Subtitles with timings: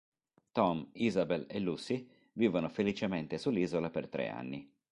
[0.51, 4.67] Tom, Isabel e Lucy vivono felicemente sull'isola per tre anni.